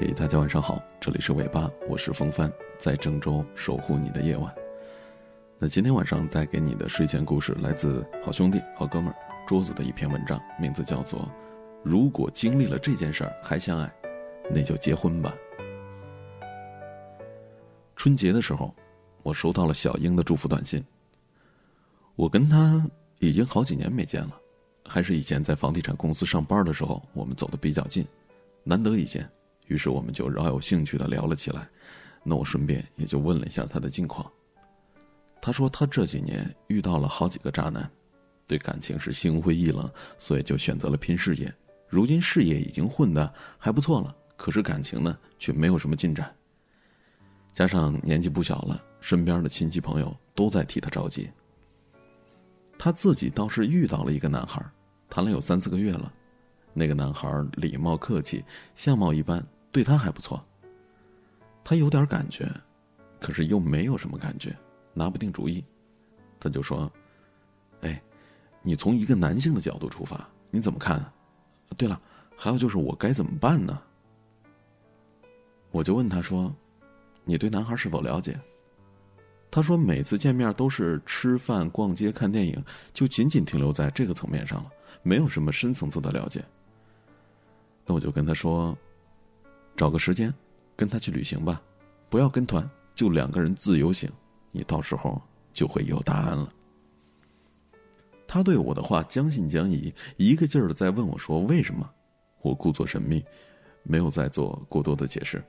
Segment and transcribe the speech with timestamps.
[0.00, 2.48] 嘿，大家晚上好，这里是尾巴，我是风帆，
[2.78, 4.54] 在郑州守护你的夜晚。
[5.58, 11.18] 那今天晚上带给你的睡前故事，来自好兄弟、好哥们儿桌子的一篇文章，名字叫做
[11.82, 13.92] 《如果经历了这件事儿还相爱，
[14.48, 15.34] 那就结婚吧》。
[17.96, 18.72] 春节的时候，
[19.24, 20.80] 我收到了小英的祝福短信。
[22.14, 22.88] 我跟她
[23.18, 24.40] 已经好几年没见了，
[24.86, 28.06] 还是以前在房地产公司上班的时候，我们走的比较近，
[28.62, 29.28] 难得一见。
[29.68, 31.68] 于是我们就饶有兴趣的聊了起来，
[32.24, 34.30] 那我顺便也就问了一下他的近况。
[35.40, 37.88] 他说他这几年遇到了好几个渣男，
[38.46, 41.54] 对感情是心灰意冷，所以就选择了拼事业。
[41.86, 46.34] 如今事业已经混得还不错了，可是感情呢却没有什么进展。
[47.52, 51.30] 加上年纪不小了，身边的亲戚朋友都在替他着急。
[52.78, 54.64] 他自己倒是遇到了一个男孩，
[55.08, 56.12] 谈了有三四个月了，
[56.74, 58.44] 那个男孩礼貌客气，
[58.74, 59.44] 相貌一般。
[59.70, 60.44] 对他还不错。
[61.62, 62.50] 他有点感觉，
[63.20, 64.56] 可是又没有什么感觉，
[64.94, 65.62] 拿不定主意。
[66.40, 66.90] 他就说
[67.82, 68.02] ：“哎，
[68.62, 71.04] 你从一个男性的角度出发，你怎么看？
[71.76, 72.00] 对了，
[72.36, 73.78] 还有就是我该怎么办呢？”
[75.70, 76.50] 我就问他说
[77.24, 78.40] ：“你对男孩是否了解？”
[79.50, 84.70] 他说：“每次见面都是吃饭、逛街、看电影，就仅仅停留在这个层面上了，
[85.02, 86.42] 没有什么深层次的了解。”
[87.84, 88.74] 那我就跟他说。
[89.78, 90.34] 找个时间，
[90.74, 91.62] 跟他去旅行吧，
[92.10, 94.10] 不要跟团，就两个人自由行，
[94.50, 96.52] 你到时候就会有答案了。
[98.26, 101.88] 他对我的话将信将疑，一个劲儿的在问我说为什么，
[102.42, 103.24] 我故作神秘，
[103.84, 105.40] 没有再做过多的解释。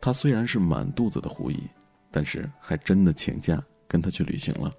[0.00, 1.60] 他虽然是满肚子的狐疑，
[2.08, 4.72] 但是还真的请假跟他去旅行了。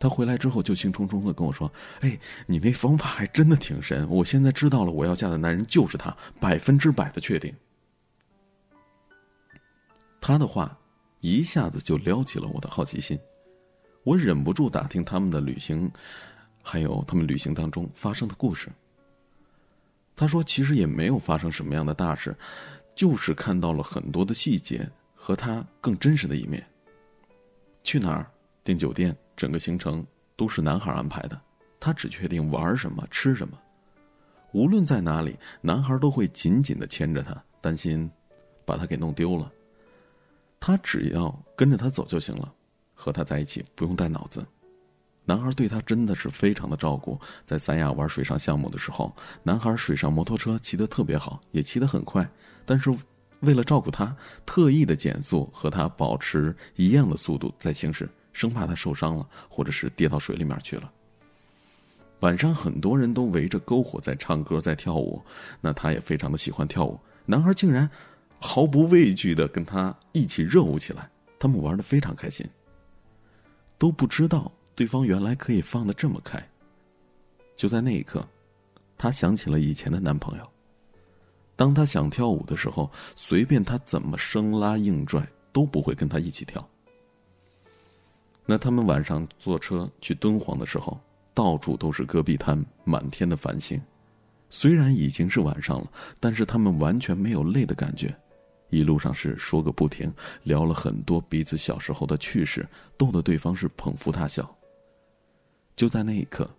[0.00, 1.70] 他回来之后就兴冲冲的跟我说
[2.00, 4.08] ：“哎，你那方法还真的挺神！
[4.08, 7.54] 我现在知道了，我要嫁的男人就是他，百分之百的确定。”
[10.18, 10.74] 他的话
[11.20, 13.20] 一下子就撩起了我的好奇心，
[14.02, 15.90] 我忍不住打听他们的旅行，
[16.62, 18.70] 还有他们旅行当中发生的故事。
[20.16, 22.34] 他说：“其实也没有发生什么样的大事，
[22.94, 26.66] 就是看到了很多的细节和他更真实的一面。
[27.84, 28.26] 去哪儿
[28.64, 30.06] 订酒店？”整个行程
[30.36, 31.40] 都是男孩安排的，
[31.80, 33.58] 他只确定玩什么、吃什么。
[34.52, 38.10] 无论在哪里，男孩都会紧紧的牵着她，担心
[38.66, 39.50] 把她给弄丢了。
[40.60, 42.52] 他只要跟着他走就行了，
[42.92, 44.46] 和他在一起不用带脑子。
[45.24, 47.18] 男孩对她真的是非常的照顾。
[47.46, 49.10] 在三亚玩水上项目的时候，
[49.42, 52.30] 男孩水上摩托车骑得特别好，也骑得很快，
[52.66, 52.94] 但是
[53.40, 54.14] 为了照顾她，
[54.44, 58.06] 特意的减速，和她保持一样的速度在行驶。
[58.40, 60.90] 生怕他受伤了，或者是跌到水里面去了。
[62.20, 65.20] 晚上很多人都围着篝火在唱歌，在跳舞，
[65.60, 66.98] 那他也非常的喜欢跳舞。
[67.26, 67.88] 男孩竟然
[68.38, 72.46] 毫不畏惧的跟他一起热舞起来，他们玩的非常开心。
[73.76, 76.42] 都不知道对方原来可以放的这么开。
[77.56, 78.26] 就在那一刻，
[78.96, 80.44] 他想起了以前的男朋友。
[81.56, 86.66] 当他想跳舞的时候，随便他怎么生拉硬拽，都不会跟他一起跳。
[88.50, 90.98] 那他们晚上坐车去敦煌的时候，
[91.32, 93.80] 到处都是戈壁滩，满天的繁星。
[94.48, 95.88] 虽然已经是晚上了，
[96.18, 98.12] 但是他们完全没有累的感觉，
[98.70, 100.12] 一路上是说个不停，
[100.42, 104.52] 聊了很多彼此小时候的趣事，逗得对方是捧腹大笑。
[105.76, 106.50] 就在那一刻，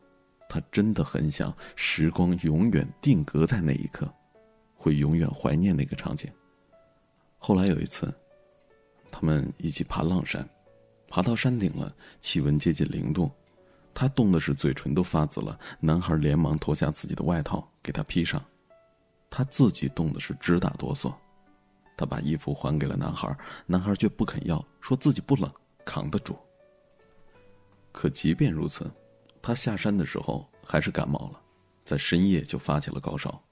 [0.47, 4.09] 他真的很想时光永远定格在那一刻，
[4.75, 6.31] 会永远怀念那个场景。
[7.38, 8.09] 后来有一次，
[9.12, 10.47] 他们一起爬浪山。
[11.11, 13.29] 爬到山顶了，气温接近零度，
[13.94, 15.59] 他冻的是嘴唇都发紫了。
[15.81, 18.41] 男孩连忙脱下自己的外套给他披上，
[19.29, 21.13] 他自己冻的是直打哆嗦。
[21.97, 25.51] 他把衣服还给了男孩，男孩却不肯要，说自己不冷，
[25.83, 26.39] 扛得住。
[27.91, 28.89] 可即便如此，
[29.41, 31.41] 他下山的时候还是感冒了，
[31.84, 33.43] 在深夜就发起了高烧。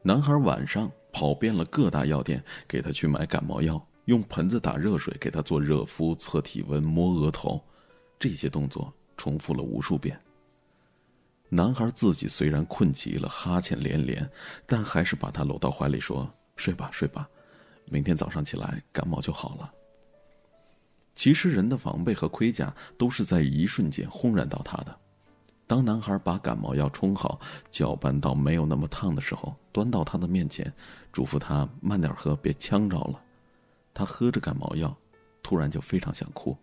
[0.00, 3.84] 男孩晚上跑遍了各大药店，给他去买感冒药。
[4.06, 7.62] 用盆子打热水给他做热敷、测体温、摸额头，
[8.18, 10.18] 这些动作重复了无数遍。
[11.48, 14.28] 男孩自己虽然困极了，哈欠连连，
[14.66, 17.28] 但还是把他搂到怀里说：“睡吧，睡吧，
[17.84, 19.70] 明天早上起来感冒就好了。”
[21.14, 24.98] 其实人的防备和盔甲都是在一瞬间轰然倒塌的。
[25.66, 27.38] 当男孩把感冒药冲好、
[27.70, 30.72] 搅拌到没有那么烫的时候，端到他的面前，
[31.12, 33.22] 嘱咐他慢点喝，别呛着了。
[33.94, 34.96] 他喝着感冒药，
[35.42, 36.56] 突然就非常想哭。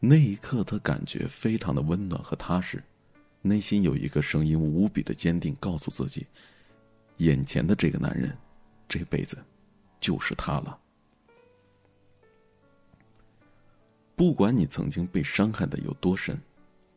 [0.00, 2.82] 那一刻，他感觉非常的温暖和踏实，
[3.40, 6.26] 内心有一个声音无比的坚定，告诉自己：
[7.18, 8.36] 眼前的这个男人，
[8.88, 9.38] 这辈子
[10.00, 10.78] 就是他了。
[14.16, 16.40] 不管你曾经被伤害的有多深，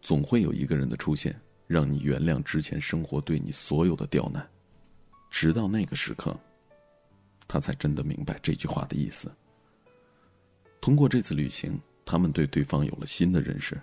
[0.02, 4.48] 总会有一个人的出现，让你原谅之前生活对你所有的刁难。
[5.30, 6.36] 直到那个时刻，
[7.48, 9.32] 他才真的明白这句话的意思。
[10.82, 13.80] 通过这次旅行，他们对对方有了新的认识，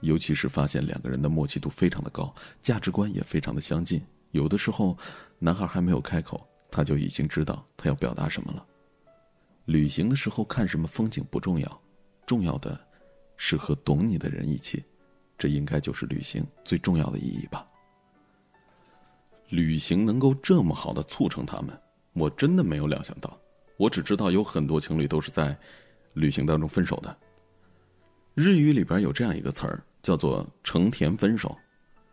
[0.00, 4.02] 尤其是发现两个人的默契度非常的高，价值观也非常的相近。
[4.30, 4.96] 有的时候，
[5.38, 8.66] 男孩还没有开口，他就已经知道他要表达什么了。
[9.66, 11.80] 旅行的时候看什么风景不重要，
[12.26, 12.78] 重要的
[13.36, 14.84] 是和懂你的人一起，
[15.38, 17.66] 这应该就是旅行最重要的意义吧。
[19.50, 21.78] 旅行能够这么好的促成他们，
[22.14, 23.38] 我真的没有料想到。
[23.76, 25.56] 我只知道有很多情侣都是在
[26.14, 27.16] 旅行当中分手的。
[28.34, 31.56] 日语里边有这样一个词儿，叫做“成田分手”，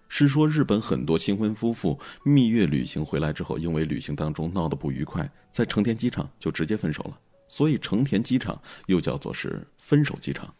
[0.10, 7.20] 是说日本很多新婚夫妇蜜月旅行回来之后，因为旅行当中闹得不愉快，在成田机场就直接分手了。
[7.48, 10.54] 所以成田机场又叫做是分手机场。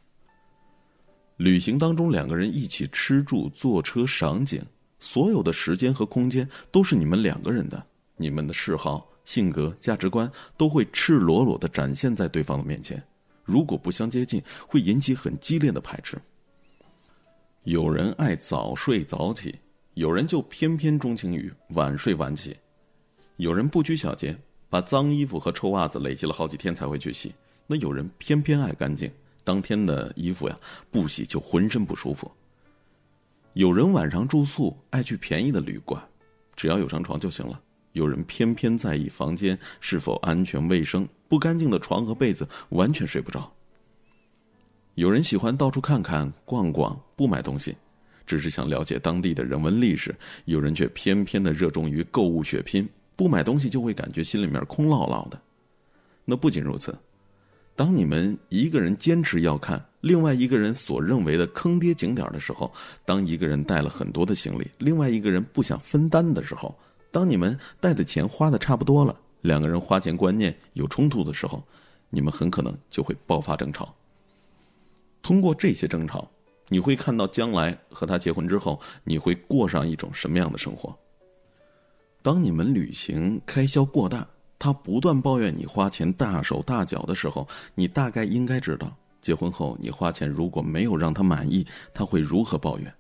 [1.38, 4.64] 旅行当中两个人一起吃住、坐车、赏景。
[5.00, 7.84] 所有的时间和空间都是你们两个人的，
[8.18, 13.02] 你们的嗜好、性格、价值观都会赤裸裸的展现在对方的面前。
[13.44, 16.18] 如果不相接近，会引起很激烈的排斥。
[17.64, 19.60] 有人爱早睡早起，
[19.94, 22.56] 有人就偏偏钟情于晚睡晚起。
[23.38, 24.38] 有人不拘小节，
[24.70, 27.34] 把脏衣服和臭袜子累积了好几天才会去洗。
[27.68, 29.12] 那有人偏偏爱干净，
[29.44, 30.56] 当天的衣服呀
[30.90, 32.32] 不洗就浑身不舒服。
[33.54, 36.02] 有人晚上住宿爱去便宜的旅馆，
[36.56, 37.62] 只要有张床就行了。
[37.94, 43.52] 有人偏偏在意房间是否安全卫生，不干净的床和被子完全睡不着。
[44.96, 47.76] 有人喜欢到处看看逛逛，不买东西，
[48.26, 50.14] 只是想了解当地的人文历史。
[50.46, 55.42] 有人却偏偏的热衷于购物血拼，不买东西就会感觉心里面空落落的。
[56.26, 56.98] 那不仅如此。
[57.74, 62.72] 当你们一个人坚持要看另外一个人所认为的坑爹景点的时候，
[63.06, 66.78] 当一个人带了很多的行李，另外一个人不想分担的时候，
[67.12, 71.62] 当你们带的钱花的差不多了，两个人花钱观念有冲突的时候，
[72.10, 73.94] 你们很可能就会爆发争吵。
[75.22, 76.30] 通过这些争吵，
[76.70, 80.98] 你会看到将来和他结婚之后，你会过上一种什么样的生活。
[82.22, 84.28] 当你们旅行开销过大。
[84.64, 91.66] 他不断抱怨你花钱大手大脚的时候，你大概应该知道，结婚后你花钱如果没有让他满意，
[91.96, 92.94] 他会如何抱怨。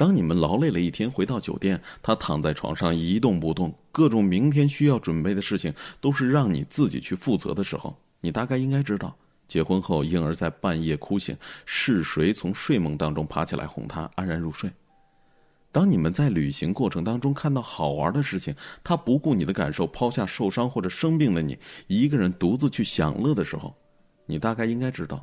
[0.00, 5.70] 当你们劳累了一天回到酒店，他躺在床上一动不动，各种明天需要准备的事情
[6.00, 9.14] 都是让你自己去负责的时候，你大概应该知道，
[9.46, 11.36] 结婚后婴儿在半夜哭醒，
[11.66, 14.70] 是谁从睡梦当中爬起来哄他安然入睡。
[15.70, 21.58] 当你们在旅行过程当中看到好玩的事情，他不顾你的感受，抛下受伤或者生病的你，
[21.88, 23.76] 一个人独自去享乐的时候，
[24.24, 25.22] 你大概应该知道，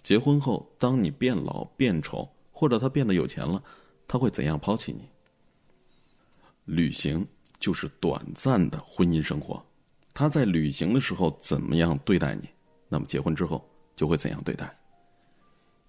[0.00, 3.60] 结婚后当你变老变丑，或者他变得有钱了，
[4.12, 5.08] 他会怎样抛弃你。
[6.66, 7.26] 旅行
[7.58, 9.64] 就是短暂的婚姻生活，
[10.12, 12.46] 他在旅行的时候怎么样对待你，
[12.90, 13.66] 那么结婚之后
[13.96, 14.70] 就会怎样对待。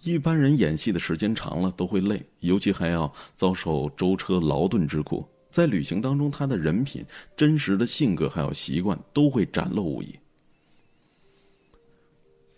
[0.03, 5.27] 一般人演戏的时间长了都会累，尤其还要遭受舟车劳顿之苦。
[5.51, 10.07] 在旅行当中，他的人品、真实的性格还有习惯都会展露无遗。《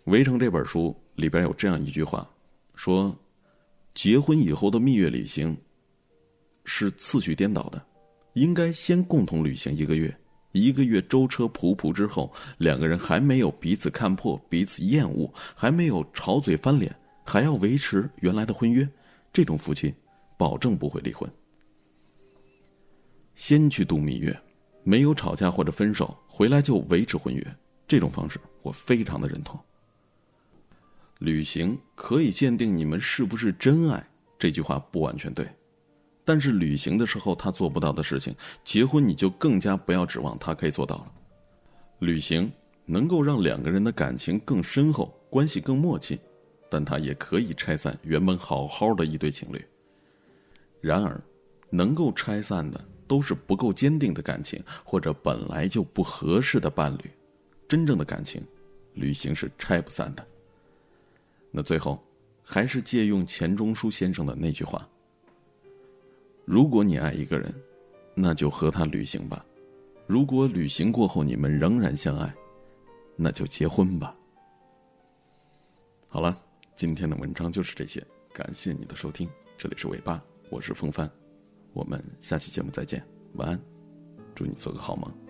[0.04, 2.30] 围城》这本书里边有这样一句话，
[2.76, 3.18] 说
[3.96, 5.58] ：“结婚以后的蜜月旅行
[6.66, 7.84] 是次序颠倒的，
[8.34, 10.16] 应该先共同旅行一个月，
[10.52, 16.96] 一个月舟车仆仆之后，两个人还没有彼此看破、彼此厌恶，还没有吵嘴翻脸。”
[17.28, 18.88] 还要维持原来的婚约，
[19.34, 19.92] 这种夫妻
[20.38, 21.28] 保证不会离婚。
[23.34, 24.40] 先去度蜜月，
[24.84, 27.56] 没有吵架或者分手，回来就维持婚约，
[27.88, 29.60] 这种方式我非常的认同。
[31.20, 34.06] 旅行可以鉴定你们是不是真爱，
[34.38, 35.48] 这句话不完全对，
[36.24, 41.12] 但是旅行的时候他做不到的事情，结婚你就更加不要指望他可以做到了。
[42.00, 42.52] 旅行
[42.86, 46.20] 能够让两个人的感情更深厚，关系更默契。
[46.68, 49.64] 但它也可以拆散原本好好的一对情侣。
[50.82, 51.22] 然而，
[51.70, 57.12] 能够拆散的都是不够坚定的感情，或者本来就不合适的伴侣。
[57.70, 58.44] 真正的感情，
[58.96, 60.28] 旅行是拆不散的。
[61.56, 61.98] 那最后
[62.44, 64.86] 还是借用钱钟书先生的那句话
[66.44, 67.52] 如果你爱一个人
[68.14, 69.46] 那就和他旅行吧。
[70.06, 72.34] 如果旅行过后你们仍然相爱
[73.16, 74.16] 那就结婚吧。
[76.08, 76.38] 好了
[76.76, 81.10] 今天的文章就是这些感谢你的收听这里是尾巴我是风帆
[81.74, 83.02] 我们下期节目再见
[83.34, 83.60] 晚安
[84.36, 85.25] 祝你做个好梦。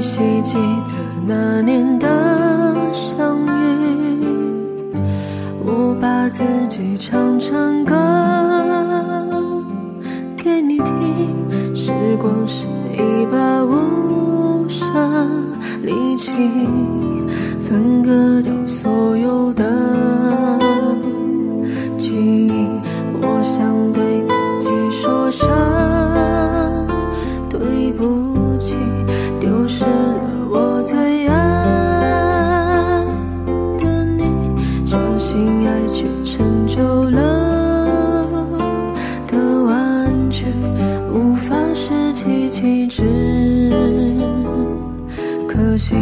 [0.00, 0.54] 依稀记
[0.88, 0.94] 得
[1.26, 2.08] 那年的
[2.90, 4.94] 相遇。
[5.62, 7.94] 我把自己唱成歌
[10.38, 14.88] 给你听时光是一把无声
[15.82, 16.32] 利器
[17.62, 18.49] 分割的
[45.52, 45.96] 可惜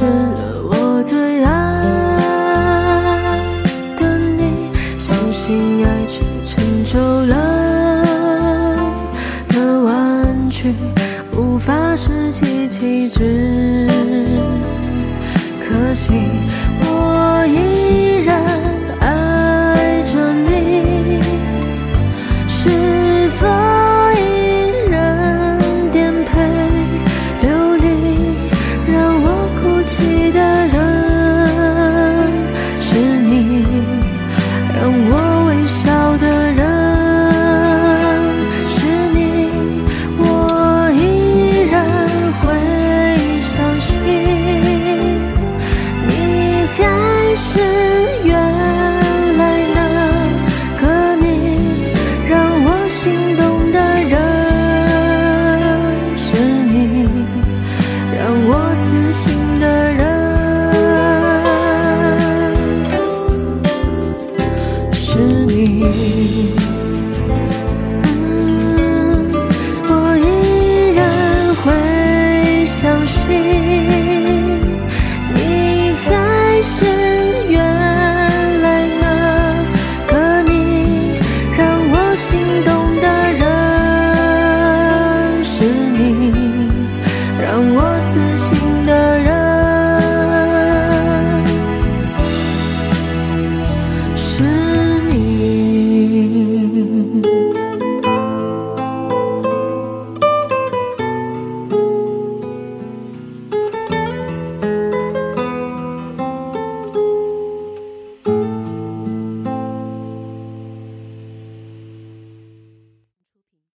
[0.00, 1.50] 失了我最爱
[3.98, 7.36] 的你，相信爱情成就了
[9.48, 10.74] 的玩具，
[11.36, 13.90] 无法拾起气质，
[15.60, 16.14] 可惜。